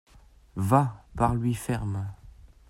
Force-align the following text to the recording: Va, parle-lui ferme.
Va, 0.55 1.05
parle-lui 1.15 1.53
ferme. 1.53 2.07